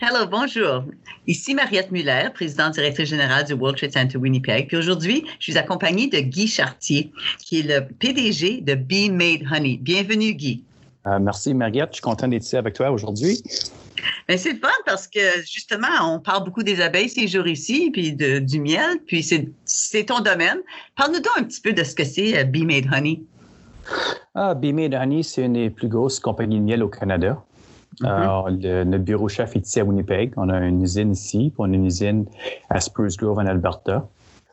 Hello, 0.00 0.28
bonjour. 0.30 0.84
Ici 1.26 1.56
Mariette 1.56 1.90
Muller, 1.90 2.28
présidente 2.32 2.74
directrice 2.74 3.08
générale 3.08 3.44
du 3.44 3.54
World 3.54 3.76
Trade 3.76 3.92
Center 3.92 4.16
Winnipeg. 4.16 4.68
Puis 4.68 4.76
aujourd'hui, 4.76 5.24
je 5.40 5.50
suis 5.50 5.58
accompagnée 5.58 6.06
de 6.06 6.20
Guy 6.20 6.46
Chartier, 6.46 7.10
qui 7.40 7.58
est 7.58 7.62
le 7.64 7.84
PDG 7.84 8.60
de 8.60 8.76
Bee 8.76 9.10
Made 9.10 9.42
Honey. 9.52 9.76
Bienvenue, 9.82 10.34
Guy. 10.34 10.62
Euh, 11.08 11.18
merci, 11.18 11.52
Mariette. 11.52 11.88
Je 11.90 11.94
suis 11.94 12.02
content 12.02 12.28
d'être 12.28 12.44
ici 12.44 12.56
avec 12.56 12.74
toi 12.74 12.92
aujourd'hui. 12.92 13.42
Ben, 14.28 14.38
c'est 14.38 14.54
fun 14.54 14.68
parce 14.86 15.08
que 15.08 15.18
justement, 15.40 15.88
on 16.02 16.20
parle 16.20 16.44
beaucoup 16.44 16.62
des 16.62 16.80
abeilles 16.80 17.08
ces 17.08 17.26
jours 17.26 17.48
ici, 17.48 17.90
puis 17.92 18.12
de, 18.12 18.38
du 18.38 18.60
miel, 18.60 19.00
puis 19.04 19.24
c'est 19.64 20.04
ton 20.04 20.20
domaine. 20.20 20.58
Parle-nous 20.94 21.18
donc 21.18 21.38
un 21.38 21.42
petit 21.42 21.60
peu 21.60 21.72
de 21.72 21.82
ce 21.82 21.96
que 21.96 22.04
c'est 22.04 22.38
euh, 22.38 22.44
Bee 22.44 22.64
Made 22.64 22.86
Honey. 22.94 23.22
Ah, 24.36 24.54
Bee 24.54 24.72
Made 24.72 24.94
Honey, 24.94 25.24
c'est 25.24 25.42
une 25.42 25.54
des 25.54 25.70
plus 25.70 25.88
grosses 25.88 26.20
compagnies 26.20 26.60
de 26.60 26.64
miel 26.64 26.84
au 26.84 26.88
Canada. 26.88 27.42
Mm-hmm. 28.00 28.06
Alors, 28.06 28.50
notre 28.50 29.04
bureau 29.04 29.28
chef 29.28 29.56
est 29.56 29.66
ici 29.66 29.80
à 29.80 29.84
Winnipeg. 29.84 30.32
On 30.36 30.48
a 30.48 30.58
une 30.58 30.82
usine 30.82 31.12
ici, 31.12 31.52
puis 31.52 31.56
on 31.58 31.64
a 31.64 31.74
une 31.74 31.86
usine 31.86 32.26
à 32.70 32.80
Spruce 32.80 33.16
Grove 33.16 33.38
en 33.38 33.46
Alberta. 33.46 34.08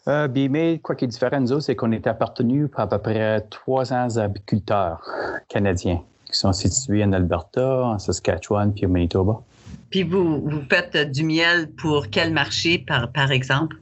Euh, 0.07 0.27
BMA, 0.27 0.77
quoi 0.83 0.95
qui 0.95 1.05
est 1.05 1.07
différent 1.07 1.41
de 1.41 1.51
nous 1.51 1.59
c'est 1.61 1.75
qu'on 1.75 1.91
est 1.91 2.05
appartenu 2.05 2.67
par 2.67 2.81
à 2.81 2.89
peu 2.89 2.99
près 2.99 3.41
300 3.41 4.17
apiculteurs 4.17 5.01
canadiens 5.49 6.01
qui 6.25 6.37
sont 6.37 6.53
situés 6.53 7.03
en 7.03 7.11
Alberta, 7.11 7.85
en 7.85 7.97
Saskatchewan, 7.97 8.73
puis 8.73 8.85
au 8.85 8.89
Manitoba. 8.89 9.41
Puis 9.89 10.03
vous, 10.03 10.41
vous 10.41 10.61
faites 10.69 11.11
du 11.11 11.23
miel 11.23 11.71
pour 11.71 12.09
quel 12.09 12.33
marché, 12.33 12.79
par, 12.79 13.11
par 13.11 13.31
exemple? 13.31 13.77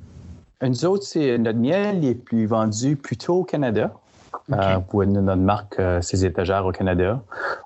Nous 0.61 0.85
autres, 0.85 1.03
c'est, 1.03 1.37
notre 1.37 1.59
miel 1.59 2.05
est 2.05 2.15
plus 2.15 2.45
vendu 2.45 2.95
plutôt 2.95 3.39
au 3.39 3.43
Canada. 3.43 3.93
Euh, 4.51 4.79
pour 4.79 5.05
notre 5.05 5.41
marque, 5.41 5.79
euh, 5.79 6.01
ses 6.01 6.25
étagères 6.25 6.65
au 6.65 6.73
Canada. 6.73 7.21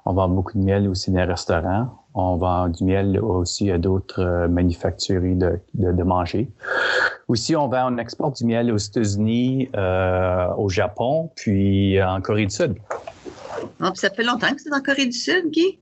On 0.05 0.13
vend 0.13 0.29
beaucoup 0.29 0.55
de 0.57 0.63
miel 0.63 0.87
aussi 0.87 1.09
dans 1.09 1.17
les 1.17 1.25
restaurants. 1.25 2.03
On 2.13 2.35
vend 2.35 2.67
du 2.69 2.83
miel 2.83 3.19
aussi 3.19 3.71
à 3.71 3.79
d'autres 3.79 4.21
euh, 4.21 4.47
manufacturiers 4.47 5.33
de, 5.33 5.59
de, 5.73 6.03
manger. 6.03 6.51
Aussi, 7.27 7.55
on 7.55 7.67
vend, 7.67 7.91
on 7.91 7.97
exporte 7.97 8.37
du 8.37 8.45
miel 8.45 8.71
aux 8.71 8.77
États-Unis, 8.77 9.69
au 10.57 10.69
Japon, 10.69 11.31
puis 11.35 12.01
en 12.01 12.21
Corée 12.21 12.45
du 12.45 12.53
Sud. 12.53 12.75
Ah, 13.79 13.91
ça 13.95 14.11
fait 14.11 14.23
longtemps 14.23 14.53
que 14.53 14.61
c'est 14.61 14.73
en 14.73 14.81
Corée 14.81 15.07
du 15.07 15.17
Sud, 15.17 15.49
Guy? 15.49 15.79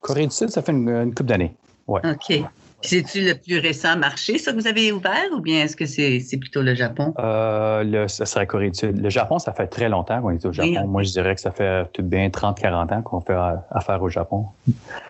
Corée 0.00 0.26
du 0.26 0.34
Sud, 0.34 0.50
ça 0.50 0.62
fait 0.62 0.72
une, 0.72 0.88
une 0.88 1.14
couple 1.14 1.28
d'années. 1.30 1.56
Ouais. 1.86 2.00
OK. 2.04 2.44
C'est-tu 2.84 3.22
le 3.22 3.34
plus 3.34 3.58
récent 3.58 3.96
marché, 3.96 4.38
ça, 4.38 4.52
que 4.52 4.58
vous 4.58 4.66
avez 4.66 4.92
ouvert, 4.92 5.24
ou 5.32 5.40
bien 5.40 5.64
est-ce 5.64 5.76
que 5.76 5.86
c'est 5.86 6.36
plutôt 6.38 6.62
le 6.62 6.74
Japon? 6.74 7.14
Euh, 7.18 7.82
le, 7.82 8.08
ça 8.08 8.26
serait 8.26 8.46
Corée 8.46 8.70
du 8.70 8.78
Sud. 8.78 9.00
Le 9.00 9.10
Japon, 9.10 9.38
ça 9.38 9.52
fait 9.52 9.66
très 9.66 9.88
longtemps 9.88 10.20
qu'on 10.20 10.30
est 10.30 10.44
au 10.44 10.52
Japon. 10.52 10.86
Moi, 10.86 11.02
je 11.02 11.12
dirais 11.12 11.34
que 11.34 11.40
ça 11.40 11.50
fait 11.50 11.86
tout 11.92 12.02
bien 12.02 12.28
30-40 12.28 12.94
ans 12.94 13.02
qu'on 13.02 13.20
fait 13.20 13.36
affaire 13.70 14.02
au 14.02 14.08
Japon. 14.08 14.46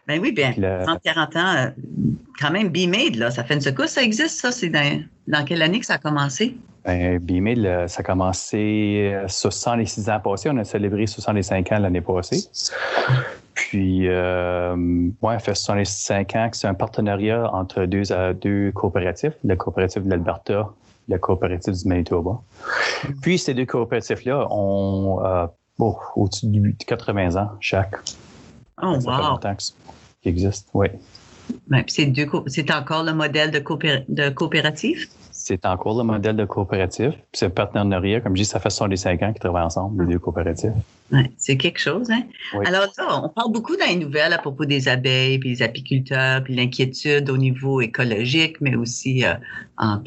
Ben 0.06 0.20
oui, 0.20 0.32
bien, 0.32 0.52
30-40 0.52 1.38
ans, 1.38 1.56
euh, 1.56 1.70
quand 2.40 2.50
même, 2.50 2.68
B-Made, 2.68 3.16
là, 3.16 3.30
ça 3.30 3.42
fait 3.44 3.54
une 3.54 3.60
secousse, 3.60 3.90
ça 3.90 4.02
existe, 4.02 4.40
ça? 4.40 4.52
C'est 4.52 4.68
dans, 4.68 5.02
dans, 5.26 5.44
quelle 5.44 5.62
année 5.62 5.80
que 5.80 5.86
ça 5.86 5.94
a 5.94 5.98
commencé? 5.98 6.56
Ben, 6.84 7.18
B-Made, 7.18 7.88
ça 7.88 8.00
a 8.00 8.02
commencé 8.02 9.16
66 9.26 10.10
ans 10.10 10.20
passés. 10.20 10.50
On 10.52 10.58
a 10.58 10.64
célébré 10.64 11.06
65 11.06 11.72
ans 11.72 11.78
l'année 11.78 12.02
passée. 12.02 12.44
Puis, 13.74 14.06
euh, 14.06 14.76
ouais, 15.20 15.34
ça 15.34 15.38
fait 15.40 15.54
65 15.56 16.36
ans 16.36 16.48
que 16.48 16.56
c'est 16.56 16.68
un 16.68 16.74
partenariat 16.74 17.52
entre 17.52 17.86
deux, 17.86 18.12
euh, 18.12 18.32
deux 18.32 18.70
coopératifs, 18.70 19.32
la 19.42 19.56
coopérative 19.56 20.04
de 20.04 20.10
l'Alberta, 20.10 20.70
la 21.08 21.18
coopérative 21.18 21.74
du 21.74 21.88
Manitoba. 21.88 22.40
Puis, 23.20 23.36
ces 23.36 23.52
deux 23.52 23.66
coopératifs-là 23.66 24.46
ont 24.48 25.18
euh, 25.24 25.46
oh, 25.80 25.98
au-dessus 26.14 26.46
de 26.46 26.84
80 26.86 27.34
ans 27.34 27.50
chaque. 27.58 27.96
Oh, 28.80 29.00
ça 29.00 29.32
wow! 29.32 29.40
Fait 29.42 29.56
qu'ils 29.56 30.30
existent, 30.30 30.70
oui. 30.74 30.86
Ouais, 31.68 31.84
c'est 31.88 32.70
encore 32.70 33.02
le 33.02 33.12
modèle 33.12 33.50
de, 33.50 33.58
de 33.58 34.28
coopérative? 34.28 35.08
c'est 35.44 35.66
encore 35.66 35.98
le 35.98 36.04
modèle 36.04 36.36
de 36.36 36.44
coopérative. 36.44 37.10
Puis 37.10 37.40
ce 37.40 37.46
partenariat, 37.46 38.20
comme 38.20 38.36
je 38.36 38.42
dis, 38.42 38.48
ça 38.48 38.60
fait 38.60 38.70
65 38.70 39.22
ans 39.22 39.32
qu'ils 39.32 39.40
travaillent 39.40 39.64
ensemble, 39.64 40.04
les 40.04 40.14
deux 40.14 40.18
coopératives. 40.18 40.72
Ouais, 41.12 41.30
c'est 41.36 41.58
quelque 41.58 41.78
chose, 41.78 42.10
hein? 42.10 42.22
Alors 42.64 42.86
là, 42.96 43.20
on 43.22 43.28
parle 43.28 43.52
beaucoup 43.52 43.76
dans 43.76 43.86
les 43.86 43.96
nouvelles 43.96 44.32
à 44.32 44.38
propos 44.38 44.64
des 44.64 44.88
abeilles, 44.88 45.38
puis 45.38 45.50
des 45.50 45.62
apiculteurs, 45.62 46.42
puis 46.42 46.54
l'inquiétude 46.54 47.28
au 47.28 47.36
niveau 47.36 47.82
écologique, 47.82 48.60
mais 48.62 48.74
aussi, 48.74 49.24
euh, 49.24 49.34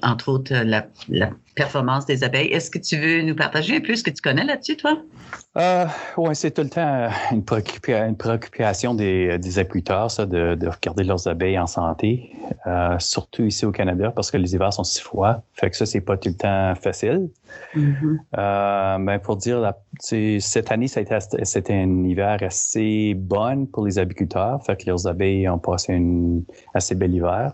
entre 0.02 0.30
autres, 0.30 0.54
la, 0.54 0.88
la, 1.10 1.30
performance 1.58 2.06
des 2.06 2.24
abeilles. 2.24 2.48
Est-ce 2.48 2.70
que 2.70 2.78
tu 2.78 2.98
veux 2.98 3.24
nous 3.24 3.36
partager 3.36 3.78
un 3.78 3.82
peu 3.82 3.96
ce 3.96 4.04
que 4.04 4.12
tu 4.12 4.22
connais 4.22 4.46
là-dessus, 4.46 4.78
toi? 4.78 5.02
Euh, 5.58 5.88
oui, 6.16 6.36
c'est 6.36 6.52
tout 6.52 6.62
le 6.62 6.70
temps 6.70 6.88
euh, 6.88 7.10
une, 7.32 7.44
préoccupation 7.44 8.94
des, 8.94 9.40
des 9.40 9.60
apiculteurs, 9.60 10.12
ça, 10.12 10.28
de, 10.28 10.54
de, 10.54 10.68
regarder 10.68 11.04
leurs 11.04 11.28
abeilles 11.28 11.58
en 11.58 11.66
santé, 11.66 12.32
euh, 12.68 12.98
surtout 13.00 13.44
ici 13.44 13.66
au 13.66 13.72
Canada, 13.72 14.12
parce 14.16 14.30
que 14.30 14.38
les 14.38 14.54
hivers 14.54 14.72
sont 14.72 14.84
si 14.84 15.02
froids. 15.02 15.42
Fait 15.54 15.72
que 15.72 15.76
ça, 15.76 15.88
c'est 15.88 16.02
pas 16.02 16.16
tout 16.16 16.30
le 16.30 16.36
temps 16.36 16.76
facile. 16.76 17.30
Euh, 17.76 18.98
ben 19.00 19.20
pour 19.20 19.38
dire, 19.38 19.60
la, 19.60 19.76
cette 20.00 20.72
année, 20.72 20.88
c'était 21.44 21.74
un 21.74 22.04
hiver 22.04 22.38
assez 22.42 23.14
bon 23.14 23.66
pour 23.66 23.86
les 23.86 24.00
apiculteurs. 24.00 24.64
Fait 24.64 24.76
que 24.76 24.90
leurs 24.90 25.08
abeilles 25.08 25.48
ont 25.50 25.60
passé 25.60 25.94
un 25.94 26.42
assez 26.74 26.96
bel 26.96 27.14
hiver. 27.14 27.54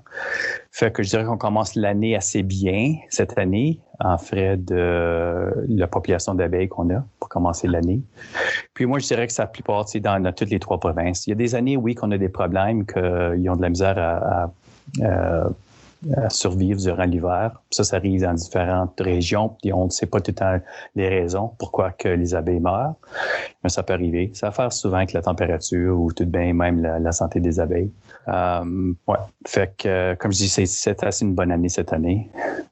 Fait 0.72 0.92
que 0.92 1.04
je 1.04 1.09
dirais 1.09 1.26
qu'on 1.26 1.38
commence 1.38 1.76
l'année 1.76 2.16
assez 2.16 2.44
bien 2.44 2.96
cette 3.09 3.38
année 3.38 3.80
en 4.00 4.18
frais 4.18 4.58
de 4.58 5.52
la 5.68 5.88
population 5.88 6.34
d'abeilles 6.36 6.68
qu'on 6.68 6.90
a 6.94 7.04
pour 7.20 7.30
commencer 7.30 7.68
l'année. 7.68 8.02
Puis 8.74 8.86
moi, 8.86 9.00
je 9.00 9.08
dirais 9.08 9.28
que 9.28 9.34
ça 9.34 9.46
plupart, 9.46 9.88
c'est 9.88 10.00
dans, 10.00 10.22
dans 10.22 10.34
toutes 10.34 10.50
les 10.50 10.60
trois 10.60 10.80
provinces. 10.80 11.28
Il 11.28 11.31
y 11.31 11.34
a 11.34 11.36
des 11.36 11.56
années, 11.56 11.78
oui, 11.78 11.96
qu'on 11.96 12.12
a 12.12 12.18
des 12.18 12.30
problèmes, 12.30 12.86
qu'ils 12.86 13.50
ont 13.50 13.56
de 13.56 13.62
la 13.62 13.70
misère 13.70 13.98
à, 13.98 14.52
à 15.04 15.50
survivre 16.30 16.80
durant 16.80 17.03
l'hiver. 17.03 17.62
Ça, 17.72 17.84
ça 17.84 17.97
arrive 17.97 18.22
dans 18.22 18.34
différentes 18.34 19.00
régions, 19.00 19.56
et 19.64 19.74
on 19.74 19.86
ne 19.86 19.90
sait 19.90 20.06
pas 20.06 20.19
tout 20.22 20.31
le 20.31 20.36
temps 20.36 20.59
les 20.96 21.09
raisons 21.09 21.52
pourquoi 21.58 21.91
que 21.91 22.09
les 22.09 22.36
abeilles 22.36 22.59
meurent, 22.59 22.96
mais 23.64 23.69
ça 23.69 23.84
peut 23.84 23.94
arriver. 23.94 24.31
Ça 24.34 24.47
a 24.47 24.66
à 24.66 24.69
souvent 24.69 24.97
avec 24.97 25.13
la 25.13 25.22
température 25.22 26.00
ou 26.00 26.12
tout 26.12 26.25
de 26.25 26.30
bien 26.30 26.53
même 26.53 26.81
la, 26.81 27.12
santé 27.12 27.40
des 27.40 27.59
abeilles. 27.59 27.92
Euh, 28.28 28.94
ouais. 29.08 29.18
Fait 29.46 29.74
que, 29.78 30.16
comme 30.16 30.31
je 30.31 30.38
dis, 30.38 30.68
c'est 30.68 31.03
assez 31.03 31.25
une 31.25 31.36
bonne 31.36 31.52
année 31.52 31.69
cette 31.69 31.94
année. 31.94 32.30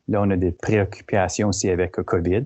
Là, 0.07 0.21
on 0.21 0.29
a 0.29 0.35
des 0.35 0.51
préoccupations 0.51 1.49
aussi 1.49 1.69
avec 1.69 1.97
le 1.97 2.03
COVID. 2.03 2.45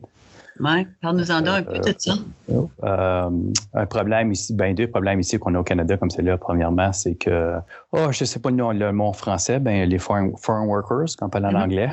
Oui, 0.60 0.88
parle-nous-en 1.02 1.46
un 1.46 1.64
peu 1.64 1.80
de 1.80 1.94
ça. 1.98 2.14
Euh, 2.50 3.30
un 3.74 3.86
problème 3.86 4.32
ici, 4.32 4.54
ben 4.54 4.74
deux 4.74 4.88
problèmes 4.88 5.20
ici 5.20 5.38
qu'on 5.38 5.54
a 5.54 5.60
au 5.60 5.64
Canada 5.64 5.98
comme 5.98 6.10
celui-là. 6.10 6.38
Premièrement, 6.38 6.94
c'est 6.94 7.16
que, 7.16 7.56
oh, 7.92 8.12
je 8.12 8.24
sais 8.24 8.40
pas 8.40 8.52
le, 8.52 8.74
le 8.74 8.92
mot 8.94 9.12
français, 9.12 9.60
ben 9.60 9.90
les 9.90 9.98
foreign, 9.98 10.32
workers, 10.48 11.18
qu'on 11.20 11.30
parle 11.30 11.48
en 11.48 11.52
mm-hmm. 11.52 11.64
anglais. 11.64 11.90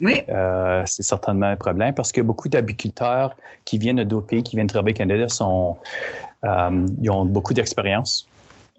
Oui. 0.00 0.22
Euh, 0.28 0.82
c'est 0.86 1.02
certainement 1.02 1.46
un 1.46 1.56
problème 1.56 1.92
parce 1.94 2.12
que 2.12 2.20
beaucoup 2.20 2.48
d'apiculteurs 2.48 3.34
qui 3.64 3.78
viennent 3.78 3.96
de 3.96 4.04
d'autres 4.04 4.26
pays, 4.26 4.42
qui 4.44 4.54
viennent 4.54 4.68
travailler 4.68 4.94
au 4.94 4.98
Canada, 4.98 5.28
sont, 5.28 5.76
euh, 6.44 6.86
ils 7.02 7.10
ont 7.10 7.24
beaucoup 7.24 7.54
d'expérience. 7.54 8.28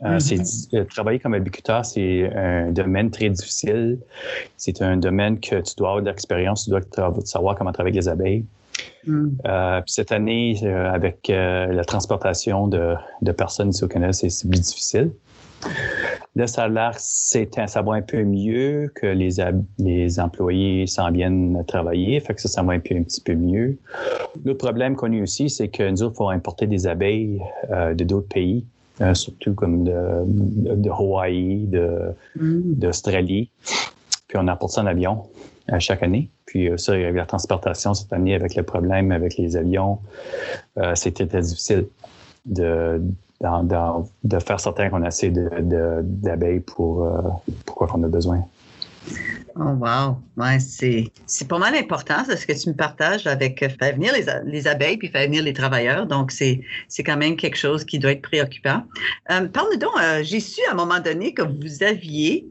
Mm-hmm. 0.02 0.88
travailler 0.88 1.20
comme 1.20 1.34
apiculteur, 1.34 1.86
c'est 1.86 2.30
un 2.36 2.72
domaine 2.72 3.12
très 3.12 3.30
difficile. 3.30 3.98
C'est 4.58 4.82
un 4.82 4.98
domaine 4.98 5.40
que 5.40 5.62
tu 5.62 5.76
dois 5.76 5.90
avoir 5.90 6.04
d'expérience, 6.04 6.66
tu 6.66 6.70
dois 6.70 6.82
savoir 7.24 7.56
comment 7.56 7.72
travailler 7.72 7.98
avec 7.98 8.06
les 8.06 8.10
abeilles. 8.10 8.46
Mm. 9.08 9.28
Euh, 9.46 9.82
cette 9.86 10.12
année, 10.12 10.58
euh, 10.64 10.92
avec 10.92 11.30
euh, 11.30 11.68
la 11.68 11.84
transportation 11.84 12.68
de, 12.68 12.96
personnes 13.38 13.70
ici 13.70 13.84
au 13.84 13.88
Canada, 13.88 14.14
c'est 14.14 14.48
plus 14.48 14.62
difficile. 14.62 15.12
Là, 16.36 16.48
ça 16.48 16.64
a 16.64 16.68
l'air, 16.68 16.94
ça 17.00 17.82
va 17.82 17.94
un 17.94 18.02
peu 18.02 18.24
mieux, 18.24 18.92
que 18.94 19.08
les, 19.08 19.38
les 19.80 20.20
employés 20.20 20.86
s'en 20.86 21.10
viennent 21.12 21.64
travailler, 21.68 22.20
fait 22.20 22.36
que 22.36 22.42
ça, 22.42 22.50
ça 22.50 22.62
va 22.62 22.74
un, 22.74 22.80
peu, 22.80 22.96
un 22.96 23.04
petit 23.04 23.22
peu 23.22 23.34
mieux. 23.34 23.78
L'autre 24.44 24.60
problème 24.60 24.96
qu'on 24.96 25.18
a 25.18 25.22
aussi, 25.22 25.50
c'est 25.50 25.70
que 25.70 25.90
nous, 25.90 26.10
il 26.10 26.14
faut 26.14 26.30
importer 26.30 26.68
des 26.68 26.88
abeilles 26.88 27.42
de 27.72 28.04
d'autres 28.04 28.28
pays, 28.28 28.66
surtout 29.14 29.54
comme 29.54 29.86
de, 29.86 30.76
de 30.76 30.90
Hawaï, 30.90 31.68
mm. 32.36 32.62
Puis 34.36 34.44
on 34.44 34.50
apporte 34.50 34.74
ça 34.74 34.82
en 34.82 34.86
avion 34.86 35.24
chaque 35.80 36.04
année. 36.04 36.30
Puis 36.46 36.70
euh, 36.70 36.76
ça, 36.76 36.92
avec 36.92 37.16
la 37.16 37.26
transportation 37.26 37.94
cette 37.94 38.12
année, 38.12 38.36
avec 38.36 38.56
le 38.56 38.64
problème 38.64 39.14
avec 39.14 39.38
les 39.38 39.56
avions, 39.56 40.00
euh, 40.78 40.94
c'était 40.94 41.26
très 41.26 41.40
difficile 41.40 41.88
de, 42.46 43.02
de, 43.42 44.40
faire 44.40 44.60
certain 44.60 44.90
qu'on 44.90 45.04
a 45.04 45.08
assez 45.08 45.32
d'abeilles 45.32 46.60
pour, 46.60 47.06
euh, 47.06 47.22
pour 47.66 47.76
quoi 47.78 47.88
qu'on 47.88 48.04
a 48.04 48.10
besoin. 48.10 48.46
Oh 49.56 49.70
wow! 49.70 50.18
Ouais, 50.36 50.60
c'est, 50.60 51.10
pas 51.48 51.58
mal 51.58 51.74
important, 51.76 52.26
c'est 52.26 52.36
ce 52.36 52.46
que 52.46 52.52
tu 52.52 52.68
me 52.68 52.76
partages 52.76 53.26
avec 53.26 53.60
faire 53.60 53.96
venir 53.96 54.12
les, 54.12 54.26
les 54.52 54.68
abeilles 54.68 54.98
puis 54.98 55.08
faire 55.08 55.28
venir 55.28 55.44
les 55.44 55.54
travailleurs. 55.54 56.08
Donc, 56.08 56.32
c'est, 56.32 56.60
c'est 56.90 57.04
quand 57.04 57.16
même 57.16 57.38
quelque 57.38 57.58
chose 57.58 57.86
qui 57.86 57.98
doit 57.98 58.12
être 58.12 58.22
préoccupant. 58.22 58.84
parle-nous 59.28 59.78
donc, 59.80 59.94
j'ai 60.24 60.42
su 60.42 60.60
à 60.70 60.74
un 60.74 60.76
moment 60.76 61.00
donné 61.00 61.34
que 61.34 61.42
vous 61.42 61.84
aviez 61.84 62.46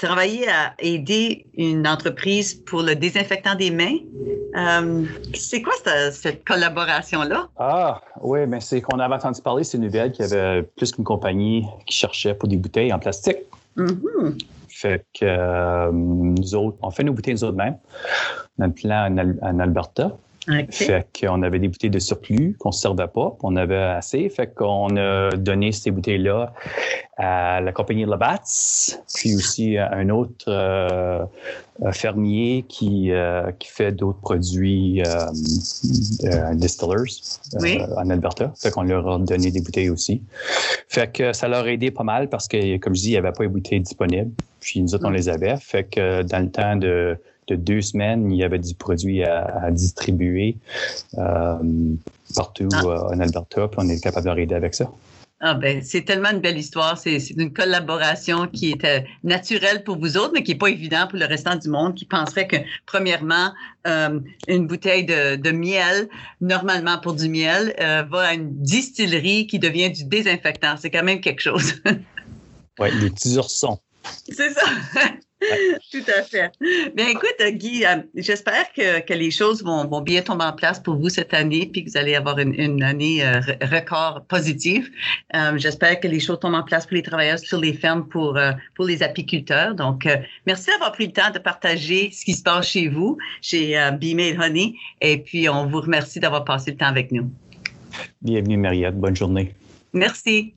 travaillé 0.00 0.48
à 0.48 0.74
aider 0.78 1.46
une 1.56 1.86
entreprise 1.86 2.54
pour 2.54 2.82
le 2.82 2.94
désinfectant 2.94 3.54
des 3.54 3.70
mains. 3.70 3.98
Euh, 4.56 5.04
c'est 5.34 5.62
quoi 5.62 5.74
cette, 6.10 6.44
collaboration-là? 6.44 7.48
Ah, 7.58 8.00
oui, 8.20 8.46
mais 8.46 8.60
c'est 8.60 8.80
qu'on 8.80 8.98
avait 8.98 9.14
entendu 9.14 9.42
parler, 9.42 9.64
c'est 9.64 9.76
une 9.76 9.84
nouvelle 9.84 10.12
qu'il 10.12 10.24
y 10.26 10.32
avait 10.32 10.62
plus 10.62 10.92
qu'une 10.92 11.04
compagnie 11.04 11.66
qui 11.86 11.96
cherchait 11.98 12.34
pour 12.34 12.48
des 12.48 12.56
bouteilles 12.56 12.92
en 12.92 12.98
plastique. 12.98 13.38
Mm-hmm. 13.76 14.42
Fait 14.68 15.04
que 15.18 15.90
nous 15.90 16.54
autres, 16.54 16.76
on 16.82 16.90
fait 16.90 17.02
nos 17.02 17.12
bouteilles 17.12 17.34
nous 17.34 17.44
autres 17.44 17.56
mêmes. 17.56 17.78
Notre 18.58 18.74
plan 18.74 19.14
en 19.42 19.58
Alberta. 19.58 20.16
Fait 20.70 21.06
qu'on 21.18 21.42
avait 21.42 21.58
des 21.58 21.68
bouteilles 21.68 21.90
de 21.90 21.98
surplus 21.98 22.56
qu'on 22.58 22.70
ne 22.70 22.74
servait 22.74 23.08
pas, 23.08 23.36
on 23.42 23.56
avait 23.56 23.76
assez. 23.76 24.28
Fait 24.28 24.46
qu'on 24.46 24.96
a 24.96 25.30
donné 25.30 25.72
ces 25.72 25.90
bouteilles-là 25.90 26.54
à 27.16 27.60
la 27.60 27.72
compagnie 27.72 28.04
Labatt's, 28.04 29.00
puis 29.14 29.34
aussi 29.34 29.76
à 29.76 29.92
un 29.92 30.08
autre 30.08 30.46
euh, 30.48 31.24
fermier 31.92 32.64
qui, 32.68 33.10
euh, 33.10 33.50
qui 33.58 33.68
fait 33.68 33.92
d'autres 33.92 34.20
produits 34.20 35.02
euh, 35.02 35.26
distillers 36.54 36.96
en 37.96 38.10
Alberta. 38.10 38.52
Fait 38.56 38.70
qu'on 38.70 38.84
leur 38.84 39.08
a 39.08 39.18
donné 39.18 39.50
des 39.50 39.60
bouteilles 39.60 39.90
aussi. 39.90 40.22
Fait 40.88 41.12
que 41.12 41.32
ça 41.32 41.48
leur 41.48 41.64
a 41.64 41.70
aidé 41.72 41.90
pas 41.90 42.04
mal 42.04 42.28
parce 42.28 42.48
que, 42.48 42.78
comme 42.78 42.94
je 42.94 43.02
dis, 43.02 43.08
il 43.08 43.12
n'y 43.12 43.18
avait 43.18 43.32
pas 43.32 43.44
de 43.44 43.48
bouteilles 43.48 43.80
disponibles. 43.80 44.30
Puis 44.60 44.80
nous 44.80 44.94
autres, 44.94 45.06
on 45.06 45.10
les 45.10 45.28
avait. 45.28 45.56
Fait 45.56 45.84
que 45.84 46.22
dans 46.22 46.42
le 46.42 46.50
temps 46.50 46.76
de 46.76 47.18
de 47.48 47.56
deux 47.56 47.80
semaines, 47.80 48.30
il 48.30 48.38
y 48.38 48.44
avait 48.44 48.58
du 48.58 48.74
produit 48.74 49.24
à, 49.24 49.70
distribuer 49.70 50.56
euh, 51.16 51.56
partout 52.34 52.68
ah. 52.72 52.82
euh, 52.84 53.14
en 53.14 53.20
Alberta, 53.20 53.68
puis 53.68 53.80
on 53.82 53.88
est 53.88 54.02
capable 54.02 54.34
de 54.34 54.40
aider 54.42 54.54
avec 54.54 54.74
ça. 54.74 54.90
Ah 55.40 55.54
ben, 55.54 55.82
c'est 55.84 56.02
tellement 56.02 56.30
une 56.30 56.40
belle 56.40 56.58
histoire. 56.58 56.98
C'est 56.98 57.18
une 57.30 57.52
collaboration 57.52 58.48
qui 58.48 58.76
euh, 58.82 59.00
naturelle 59.22 59.84
pour 59.84 59.96
vous 59.96 60.16
autres, 60.16 60.32
mais 60.34 60.42
qui 60.42 60.50
n'est 60.50 60.58
pas 60.58 60.68
évident 60.68 61.06
pour 61.08 61.16
le 61.16 61.26
restant 61.26 61.54
du 61.54 61.68
monde, 61.68 61.94
qui 61.94 62.06
penserait 62.06 62.48
que, 62.48 62.56
premièrement, 62.86 63.52
une 64.48 64.66
bouteille 64.66 65.06
de, 65.06 65.50
miel, 65.52 66.08
normalement 66.40 66.98
pour 66.98 67.14
du 67.14 67.28
miel, 67.28 67.72
va 67.78 68.20
à 68.20 68.34
une 68.34 68.50
distillerie 68.62 69.46
qui 69.46 69.60
devient 69.60 69.90
du 69.90 70.04
désinfectant. 70.04 70.74
C'est 70.76 70.90
quand 70.90 71.04
même 71.04 71.20
quelque 71.20 71.40
chose. 71.40 71.74
oui, 72.80 72.88
les 73.00 73.10
petits 73.10 73.38
oursons. 73.38 73.78
C'est 74.28 74.50
ça. 74.50 74.66
Tout 75.92 76.04
à 76.16 76.22
fait. 76.22 76.50
Bien, 76.94 77.08
écoute, 77.08 77.36
Guy, 77.52 77.84
euh, 77.84 78.02
j'espère 78.14 78.72
que, 78.72 79.12
les 79.12 79.30
choses 79.30 79.62
vont, 79.62 80.00
bien 80.00 80.22
tomber 80.22 80.44
en 80.44 80.52
place 80.52 80.80
pour 80.80 80.96
vous 80.96 81.08
cette 81.08 81.32
année, 81.32 81.68
puis 81.72 81.84
que 81.84 81.90
vous 81.90 81.96
allez 81.96 82.14
avoir 82.14 82.38
une, 82.38 82.82
année 82.82 83.24
euh, 83.24 83.40
record 83.62 84.24
positive. 84.28 84.90
Euh, 85.34 85.56
j'espère 85.56 86.00
que 86.00 86.08
les 86.08 86.20
choses 86.20 86.40
tombent 86.40 86.54
en 86.54 86.62
place 86.62 86.86
pour 86.86 86.94
les 86.94 87.02
travailleurs 87.02 87.38
sur 87.38 87.60
les 87.60 87.72
fermes, 87.72 88.06
pour, 88.08 88.38
pour 88.74 88.84
les 88.84 89.02
apiculteurs. 89.02 89.74
Donc, 89.74 90.08
merci 90.46 90.70
d'avoir 90.70 90.92
pris 90.92 91.06
le 91.06 91.12
temps 91.12 91.30
de 91.32 91.38
partager 91.38 92.10
ce 92.12 92.24
qui 92.24 92.34
se 92.34 92.42
passe 92.42 92.68
chez 92.68 92.88
vous, 92.88 93.18
chez 93.40 93.74
Be 94.00 94.14
Made 94.14 94.40
Honey, 94.40 94.74
et 95.00 95.18
puis 95.18 95.48
on 95.48 95.66
vous 95.66 95.80
remercie 95.80 96.20
d'avoir 96.20 96.44
passé 96.44 96.72
le 96.72 96.76
temps 96.76 96.86
avec 96.86 97.12
nous. 97.12 97.30
Bienvenue, 98.22 98.56
Mariette. 98.56 98.96
Bonne 98.96 99.16
journée. 99.16 99.54
Merci. 99.92 100.54